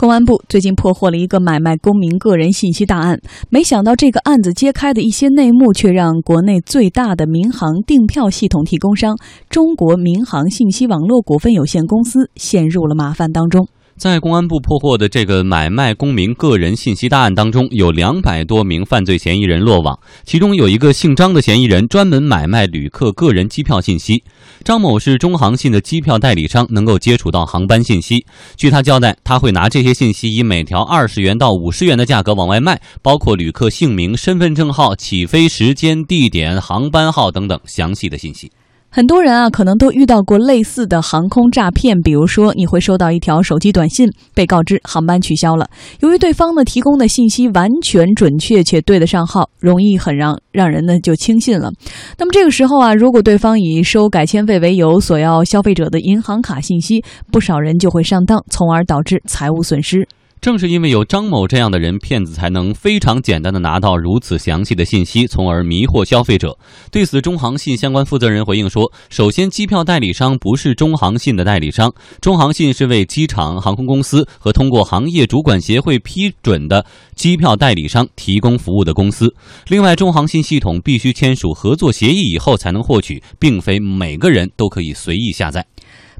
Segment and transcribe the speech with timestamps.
[0.00, 9.18] 公安部最近破获了一个买卖公民个人信息大案，没想到这个案子揭开的一些内幕，却让国内最大的民航订票系统提供商
[9.50, 13.68] 中国民航信息网络股份有限公司陷入了麻烦当中。
[14.00, 24.24] 在公安部破获的这个买卖公民个人信息大案当中，有两百多名犯罪嫌疑人落网，其中有一个姓张的嫌疑人专门买卖旅客个人机票信息。
[24.64, 28.24] 张某是中航信的机票代理商，能够接触到航班信息。
[28.56, 38.50] 据他交代，他会拿这些信息以每条二十元到五十元的价格往外卖，包括旅客姓名、身份证号、起飞时间、地点、航班号等等详细的信息。
[38.92, 41.96] 很多人啊，可能都遇到过类似的航空诈骗。
[42.00, 45.70] 比如说，你会收到一条手机短信，被告知航班取消了。
[46.00, 51.70] 由于对方呢提供的信息完全准确且对得上号，容易很让让人呢就轻信了。
[52.18, 60.08] 那么这个时候啊，如果对方以收改签费为由索要消费者的银行卡信息，不少人就会上当，从而导致财务损失。
[60.40, 66.56] 正是因为有张某这样的人，骗子才能非常简单的拿到如此详细的信息，从而迷惑消费者。
[66.90, 79.34] 对此，中航信相关负责人回应说：“首先，机票代理商不是中航信的代理商，中航信是为机场、航空公司和通过行业主管协会批准的机票代理商提供服务的公司。
[79.68, 85.66] 另外，中航信系统必须签署合作协议以后才能获取，并非每个人都可以随意下载。”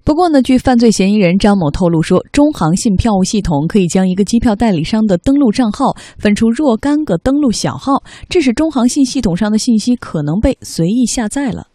[0.03, 11.67] 不过呢，据犯罪嫌疑人张某透露说，中航信票务系统可以将一个机票代理商的登录账号分出若干个登录小号，致使中航信系统上的信息可能被随意下载了。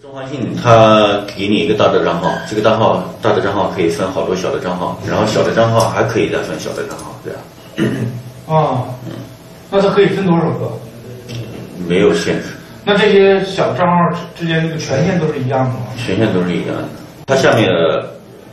[0.00, 7.40] 中航信它给你一个大的账号，这个大号大的账号可以分好多小的账号，然后小的账号还可以再分小的账号，对啊。
[8.46, 9.12] 啊，嗯，
[9.70, 10.70] 那它可以分多少个？
[11.88, 12.48] 没有限制。
[12.84, 15.86] 那这些小账号之间这个权限都是一样的吗？
[15.96, 16.88] 权限都是一样的。
[17.26, 17.68] 它下面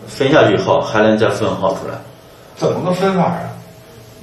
[0.07, 1.95] 分下去号还能再分号出来，
[2.55, 3.49] 怎么个分法啊？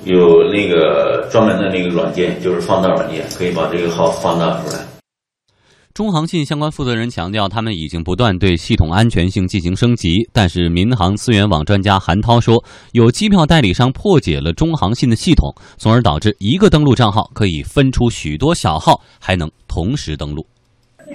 [0.05, 4.85] 有那个专门的那个软件，就是放大软件，可以把这个号放大出来。
[5.95, 10.29] 中航信相关负责人强调，他们已经不断对系统安全性进行升级。
[10.33, 20.47] 但是，民航资源网专家韩涛说，有机票代理商破解了中航信的系统，从而导致一个登录账号可以分出许多小号，还能同时登录。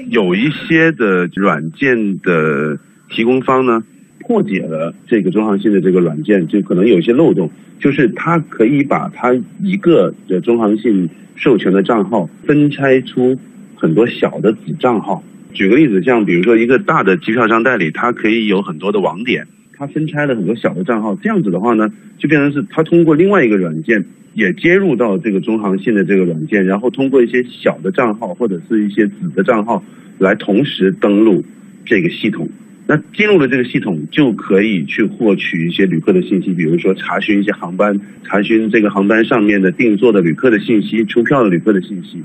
[0.10, 2.78] 有一些的软件的。
[3.12, 3.84] 提供方呢
[4.20, 13.38] 破解了这个中航信的这个软件，就可能有一些漏洞，就是它可以把它一个的中航信授权的账号分拆出
[13.76, 15.24] 很多小的子账号。
[15.54, 29.84] 举个例子，像比如说一个大的机票商代理，它可以有很多的网点，它分拆了很多小的账号，这样子的话呢，就变成是它通过另外一个软件也接入到这个中航信的这个软件，然后通过一些小的账号或者是一些子的账号
[30.20, 31.44] 来同时登录
[31.84, 32.48] 这个系统。
[32.92, 42.22] 那进入了这个系统，就可以去获取一些旅客的信息，比如说查询一些航班，查询这个航班上面的订座的旅客的信息，出票的旅客的信息。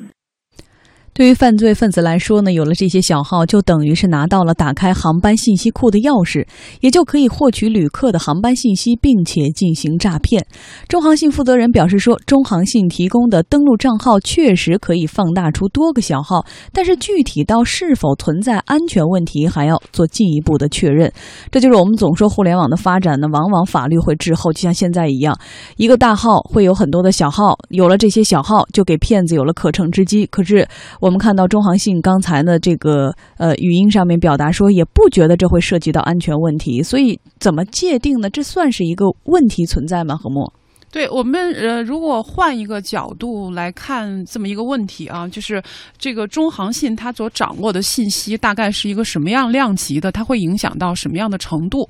[1.16, 6.46] 对于犯罪分子来说呢，有了这些小号，就等于是拿到了打开航班信息库的钥匙，
[6.82, 10.46] 也就可以获取旅客的航班信息，并且进行诈骗。
[10.88, 21.10] 中航信负责人表示说，中航信提供的登录账号确实可以放大出多个小号，但是具体到是否存在安全问题，还要做进一步的确认。
[21.50, 25.34] 这就是我们总说互联网的发展呢，往往法律会滞后，就像现在一样，
[25.78, 30.26] 一个大号会有很多的小号，有了这些小号，就给骗子有了可乘之机。
[30.26, 30.68] 可是。
[31.06, 38.28] 我们看到中航信刚才的这个呃语音上面表达说，也不觉得这会涉及到安全问题，所以怎么界定呢？
[38.28, 40.16] 这算是一个问题存在吗？
[40.16, 40.52] 何墨？
[40.96, 45.62] 对我们呃，如果换一个角度来看这么一个问题啊，就是
[45.98, 50.10] 这个中航信它所掌握的信息大概是一个什么样量级的？
[50.10, 51.86] 它会影响到什么样的程度？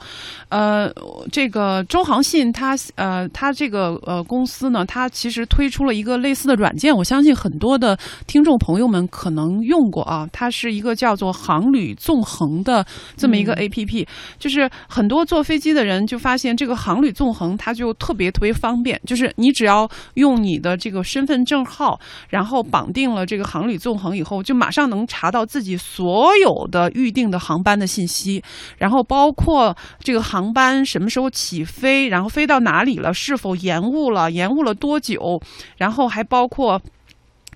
[0.49, 0.93] 呃，
[1.31, 7.97] 这个中航信它呃，它这个呃公司呢，它其实推出了一个类似的软件，我相信很多的
[8.27, 10.29] 听众朋友们可能用过啊。
[10.33, 12.85] 它是一个叫做航旅纵横的
[13.17, 14.05] 这么一个 A P P，
[14.41, 18.96] 就是很多坐飞机的人就发现这个航旅纵横它就特别特别方便。
[19.05, 21.99] 就是你只要用你的这个身份证号，
[22.29, 28.43] 然后绑定了这个航旅纵横以后，就马上能查到自己所有的预定的航班的信息，
[28.79, 35.41] 然后包括这个航班什么时候起飞，然后飞到哪里了，是否延误了，延误了多久，
[35.77, 36.81] 然后还包括。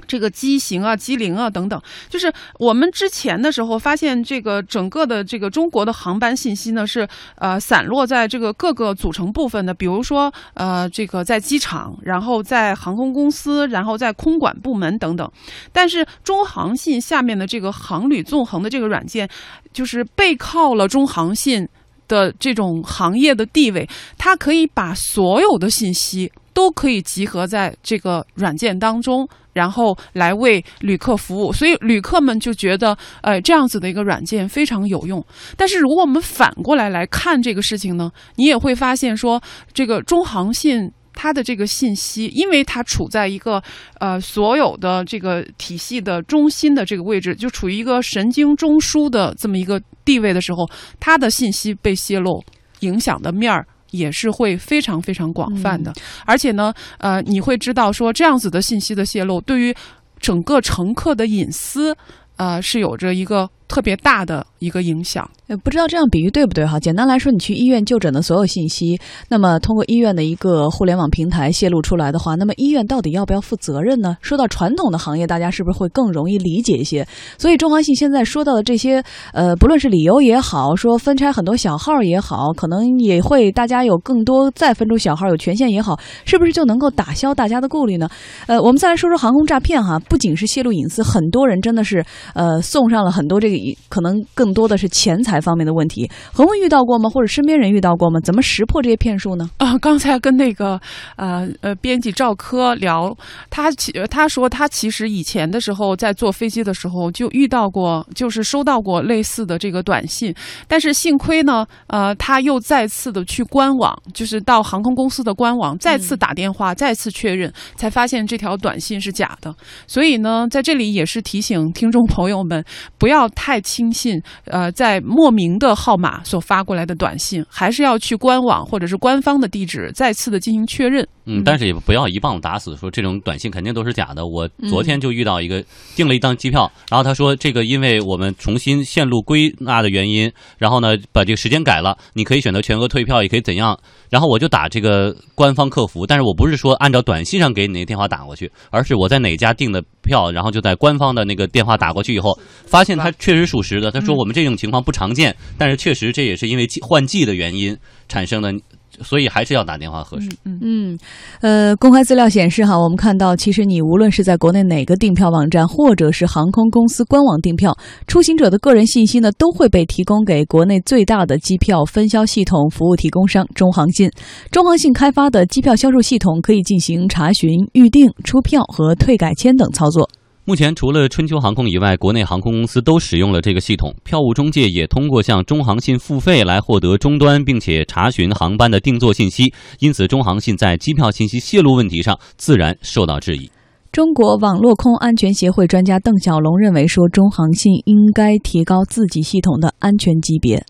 [0.06, 7.06] 这个机型啊、机龄啊等等，就是我们之前的时候发现，这个整个的这个中国的航班信息呢是
[7.36, 15.30] 呃散落在这个各个组成部分的，比如说呃这个在机场，然后在航空公司，然后在空管部门等等。
[15.72, 19.28] 但是中航信下面的这个航旅纵横的这个软件，
[19.72, 21.68] 就是背靠了中航信。
[22.08, 23.88] 的这种行业的地位，
[24.18, 29.28] 它可以把所有的信息都可以集合在这个软件当中。
[29.52, 35.22] 然后来为旅客服务，所以旅客们就觉得，呃，这样子的一个软件非常有用。
[35.56, 39.42] 但是如果我们反过来来看这个事情呢，你也会发现说，
[39.74, 43.60] 这个中航信它的这个信息，因为它处在一个
[43.98, 50.64] 呃所有的这个体系的中心的这个位置，就处于一个神经中枢的这么一个地位的时候，
[51.00, 52.40] 它的信息被泄露，
[52.80, 53.66] 影响的面儿。
[53.90, 55.92] 也是会非常非常广泛的，
[56.24, 59.74] 而且呢，呃，你会知道说这样子的信息的泄露，对于
[60.18, 61.96] 整个乘客的隐私，
[62.36, 65.30] 呃，是有着一个特别大的一个影响。
[65.46, 66.78] 呃，不知道这样比喻对不对哈？
[66.78, 74.16] 简单来说，你去医院就诊的所有信息，那么通过医院的一个互联网平台泄露出来的话，那么医院到底要不要负责任呢？
[74.20, 77.06] 说到传统的行业，大家是不是会更容易理解一些？
[77.38, 79.02] 所以中航信现在说到的这些，
[79.32, 88.08] 呃，不论是理由也好，说分拆很多小号也好，可能也会大家有更多再分出小号有权限也好，是不是就能够打消大家的顾虑呢？
[88.46, 93.56] 呃，我们再来说说航空诈骗哈，不仅是泄露隐私，很多人真的是呃送上了很多这个
[93.88, 95.40] 可能更多的是钱财。
[95.40, 97.08] 方面的问题，恒文遇到过吗？
[97.08, 98.20] 或者身边人遇到过吗？
[98.20, 99.48] 怎么识破这些骗术呢？
[99.56, 100.78] 啊，刚才跟那个
[101.16, 103.16] 呃呃编辑赵科聊，
[103.48, 110.34] 他其他说他其实以前的时候在坐飞机的时候就遇到过，就是收到过类似的这个短信，
[110.68, 119.54] 但是幸亏呢，呃，他又再次的去官网，就是到航空公司的官网再次打电话，再次确认，才发现这条短信是假的。
[119.86, 122.62] 所以呢，在这里也是提醒听众朋友们，
[122.98, 125.28] 不要太轻信，呃，在莫。
[125.30, 131.06] 名的号码所发过来的短信，还是要去官网或者是官方的地址再次的进行确认。
[131.26, 134.26] 嗯，但是也不要一棒子打死，说这种短信肯定都是假的。
[134.26, 135.62] 我昨天就遇到一个
[135.94, 143.78] 订了一张机票，然后他说这个因为我们重新线路归纳的原因，然后呢把这个时间改了，你可以选择全额退票，也可以怎样。
[144.08, 152.36] 然后我就打这个官方客服，但是我不是说按照短信上给你那个电话打过去，而是我在哪家订的票，然后就在官方的那个电话打过去以后，
[152.66, 153.90] 发现他确实属实的。
[153.90, 157.76] 他说我们这种情况不常见，但是确实这也是因为换季的原因
[158.08, 158.52] 产生的。
[159.02, 160.28] 所以还是要打电话核实。
[160.44, 160.98] 嗯嗯，
[161.40, 167.76] 呃，公开资料显示哈，我们看到其实你无论是在国内哪个订票网站，或者是航空公司官网订票，
[168.06, 174.10] 出行者的个人信息呢，都会被提供给国内最大的机票分销系统服务提供商中航信。
[174.50, 180.08] 中航信开发的机票销售系统可以进行查询、预订、出票和退改签等操作。
[180.50, 183.94] 目前，除了春秋航空以外，国内航空公司都使用了这个系统。
[184.02, 189.54] 票务中介也通过向中航信付费来获得终端，并且查询航班的订座信息。
[189.78, 193.48] 因此，中航信在机票信息泄露问题上自然受到质疑。
[193.92, 200.64] 中国网络空安全协会专家邓小龙认为说，中航信应该提高自己系统的安全级别。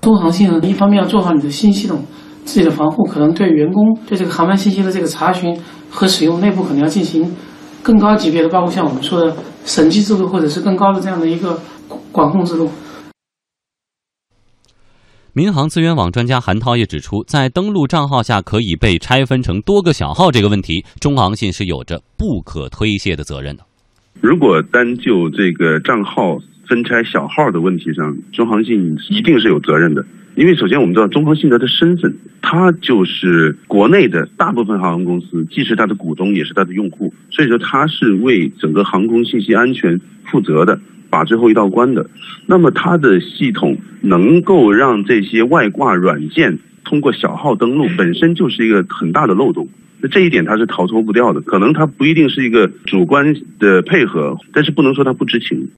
[0.00, 2.02] 中航信呢，一方面要做好你的新系统
[2.46, 5.54] 自己的防护，可能对员工对这个航班信息的这个查询
[5.90, 7.30] 和使用，内部可能要进行。
[7.82, 11.60] 更高级别的，包括像我们说的审计制度，或者是更高的这样的一个
[12.12, 12.70] 管控制度。
[15.32, 23.64] 民航资源网专家韩涛也指出，在登录账号下可以被拆分成多个小号这个问题，中航信是有着不可推卸的责任的。
[24.20, 26.36] 如果单就这个账号
[26.70, 30.06] 分拆小号的问题上，中航信一定是有责任的。
[30.36, 40.00] 因为首先我们知道中航信德的身份，它就是国内的大部分航空公司，既是它的股东，也是它的用户，所以说它是为整个航空信息安全
[40.30, 42.08] 负责的，把最后一道关的。
[42.46, 49.68] 那么它的系统能够让这些外挂软件通过小号登录，本身就是一个很大的漏洞。
[50.00, 55.68] 那这一点它是逃脱不掉的，可能它不一定是一个主观的配合，但是不能说它不知情。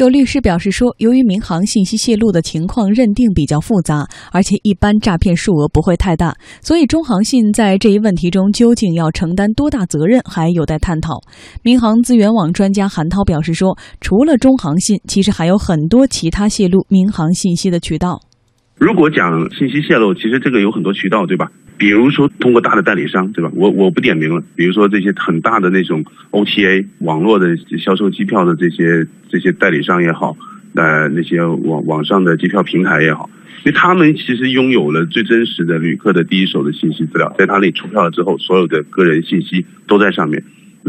[0.00, 11.20] 有律师表示说，由于民航信息泄露的情况认定比较复杂，而且一般诈骗数额不会太大，所以中航信在这一问题中究竟要承担多大责任，还有待探讨。
[11.62, 18.22] 民航资源网专家韩涛表示说，除了中航信，其实还有很多其他泄露民航信息的渠道。
[18.80, 21.52] 如果讲信息泄露，其实这个有很多渠道，对吧？
[21.76, 23.50] 比如说通过大的代理商，对吧？
[23.54, 24.42] 我我不点名了。
[24.56, 30.34] 比如说这些很大的那种 OTA 网络的销售机票的这些这些代理商也好，
[30.74, 33.28] 呃，那些网网上的机票平台也好，
[33.64, 40.42] 因为他们其实拥有了最真实的旅客的第一手的信息资料，在他那里出票了之后，所有的个人信息都在上面，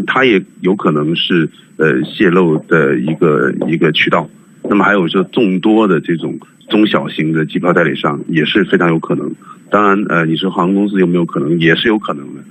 [0.08, 4.30] 他也有可能是呃泄露的一个一个渠道。
[4.70, 6.38] 那么还有说众多的这种
[6.70, 9.30] 中小型的机票代理商也是非常有可能。
[9.70, 12.42] 当然，呃，你说航空公司有没有可能，也是有可能的。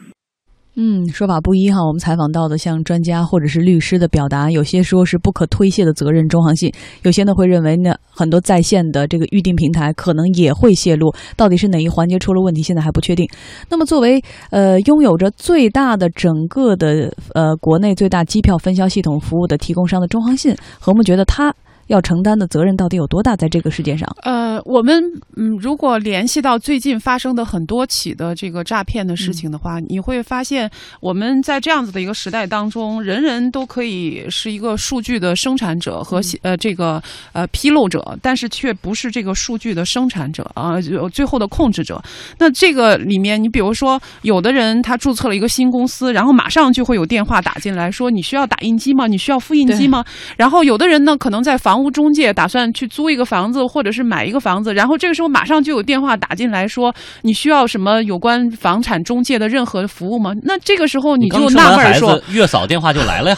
[0.76, 1.84] 嗯，说法不一哈。
[1.84, 13.28] 我们采访到的像专家或者是律师的表达，有些说是不可推卸的责任中航信，有些呢会认为呢很多在线的这个预订平台可能也会泄露，到底是哪一环节出了问题，现在还不确定。
[13.68, 21.52] 那么作为呃拥有着最大的整个的呃国内最大机票分销系统服务的提供商的中航信，何木觉得他。
[21.90, 23.36] 要承担的责任到底有多大？
[23.36, 25.02] 在这个世界上，呃，我们
[25.36, 30.70] 嗯，如果联系到最近发生的很多起的这个诈骗的事情的话，你会发现，
[31.00, 40.74] 我们在这样子的一个时代当中，人人都可以是一个数据的生产者和呃这个呃披露者，但是却不是这个数据的生产者啊，
[41.12, 42.00] 最后的控制者。
[42.38, 49.06] 那这个里面，你比如说，有的人他注册了一个新公司，然后马上就会有电话打进来说，你需要打印机吗？
[49.06, 50.04] 你需要复印机吗？
[50.36, 60.32] 然后有的人呢，可能在房屋中介打算去租一个房子，或者是买一个房子，然后这个时候马上就有电话打进来说你需要什么有关房产中介的任何服务吗？
[60.42, 63.36] 那这个时候你就纳闷说，月嫂电话就来了呀。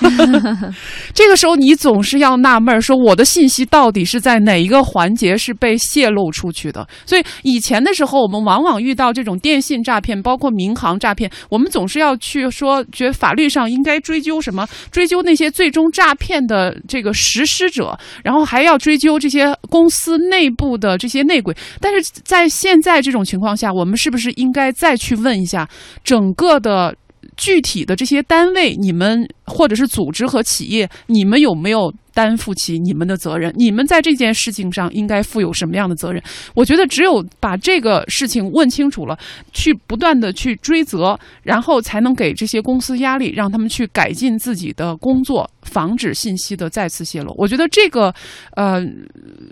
[1.15, 6.87] 这个时候你总是要纳闷说，我的信息到底是在哪一个环节是被泄露出去的？
[7.05, 14.67] 所以以前的时候，我们往往遇到这种电信诈骗，包括民航诈骗，我们总是要去说，觉得法律上应该追究什么？
[14.91, 18.62] 追究那些最终诈骗的这个实施者，然后然后还。
[18.62, 25.69] 要追究这些公司内部的这些内鬼，但是在现在这种情况下，我们是不是应该再去问一下
[26.05, 26.95] 整个的
[27.37, 31.93] 具体的这些单位，你们或者是组织和企业，你们有没有？
[32.14, 36.23] 担负起你们的责任，你们在这件事情上应该负有什么样的责任？
[36.55, 39.19] 我觉得只有把这个事情问清楚了，
[39.55, 47.35] 去不断的去追责，然后才能给这些公司压力，让他们去改进自己的工作，防止信息的再次泄露。
[47.38, 48.14] 我觉得这个，
[48.57, 48.85] 呃，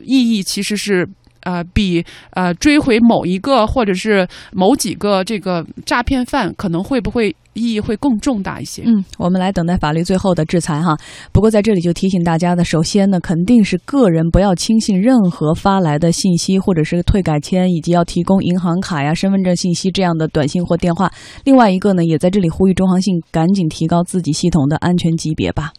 [0.05, 1.09] 意义其实是。
[1.43, 8.83] 呃，比呃追回某一个或者是某几个这个诈骗犯，可能会不会意义会更重大一些？
[8.87, 10.97] 嗯，我们来等待法律最后的制裁哈。
[11.33, 21.11] 不过在这里就提醒大家的，首先呢，肯定是个人不要轻信任何发来的信息，或者是退改签，以及要提供银行卡呀、身份证信息这样的短信或电话。
[21.45, 25.73] 另外一个呢，也在这里呼吁中航信赶紧提高自己系统的安全级别吧。